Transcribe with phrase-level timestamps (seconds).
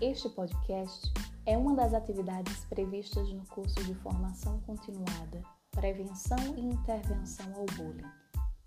[0.00, 1.12] Este podcast
[1.44, 5.42] é uma das atividades previstas no curso de formação continuada
[5.72, 8.06] Prevenção e Intervenção ao Bullying.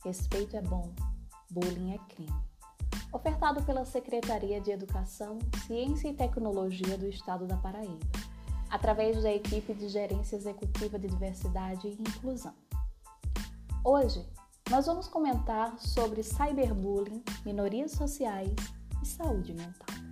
[0.03, 0.93] Respeito é bom,
[1.49, 2.43] bullying é crime.
[3.13, 8.11] Ofertado pela Secretaria de Educação, Ciência e Tecnologia do Estado da Paraíba,
[8.69, 12.53] através da equipe de Gerência Executiva de Diversidade e Inclusão.
[13.85, 14.27] Hoje,
[14.69, 18.53] nós vamos comentar sobre cyberbullying, minorias sociais
[19.01, 20.10] e saúde mental.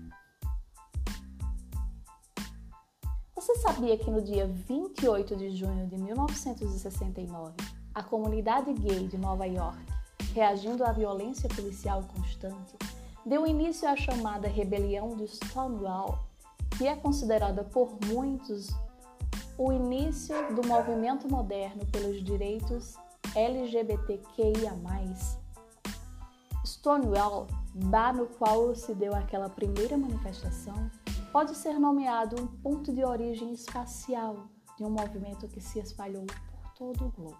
[3.49, 7.55] Você sabia que no dia 28 de junho de 1969,
[7.95, 9.80] a comunidade gay de Nova York,
[10.35, 12.77] reagindo à violência policial constante,
[13.26, 16.20] deu início à chamada Rebelião de Stonewall,
[16.77, 18.67] que é considerada por muitos
[19.57, 22.93] o início do movimento moderno pelos direitos
[23.35, 24.76] LGBTQIA+.
[26.63, 30.91] Stonewall, bar no qual se deu aquela primeira manifestação,
[31.32, 36.74] pode ser nomeado um ponto de origem espacial de um movimento que se espalhou por
[36.74, 37.40] todo o globo.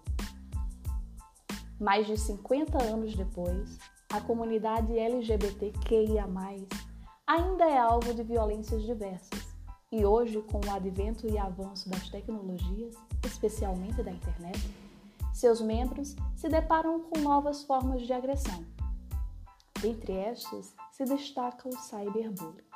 [1.80, 3.80] Mais de 50 anos depois,
[4.12, 6.28] a comunidade LGBTQIA+,
[7.26, 9.48] ainda é alvo de violências diversas.
[9.92, 12.96] E hoje, com o advento e avanço das tecnologias,
[13.26, 14.60] especialmente da internet,
[15.34, 18.64] seus membros se deparam com novas formas de agressão.
[19.82, 22.69] Dentre estas, se destaca o cyberbullying.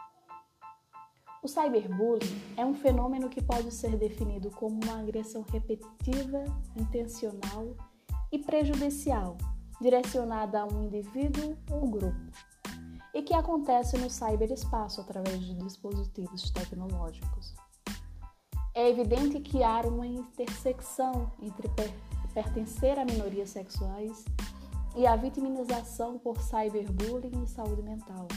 [1.43, 7.75] O cyberbullying é um fenômeno que pode ser definido como uma agressão repetitiva, intencional
[8.31, 9.37] e prejudicial,
[9.81, 12.31] direcionada a um indivíduo ou grupo,
[13.13, 17.53] e que acontece no cyberespaço através de dispositivos tecnológicos.
[18.73, 21.67] É evidente que há uma intersecção entre
[22.33, 24.23] pertencer a minorias sexuais
[24.95, 28.29] e a vitimização por cyberbullying e saúde mental.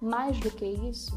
[0.00, 1.14] Mais do que isso,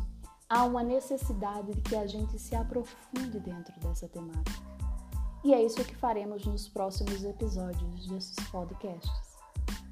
[0.50, 4.66] há uma necessidade de que a gente se aprofunde dentro dessa temática.
[5.44, 9.38] E é isso que faremos nos próximos episódios desses podcasts.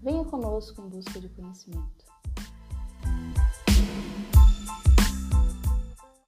[0.02, 2.05] Venha conosco em busca de conhecimento.